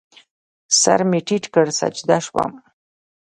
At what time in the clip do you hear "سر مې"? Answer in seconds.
0.81-1.19